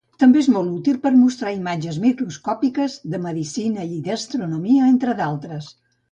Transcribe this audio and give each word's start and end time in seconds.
També 0.21 0.39
és 0.43 0.47
molt 0.51 0.69
útil 0.75 0.95
per 1.01 1.09
a 1.09 1.17
mostrar 1.17 1.51
imatges 1.57 1.99
microscòpiques, 2.05 2.95
de 3.15 3.19
medicina, 3.25 3.83
i 3.97 4.01
d'astronomia, 4.07 4.89
entre 4.95 5.15
d'altres. 5.21 5.69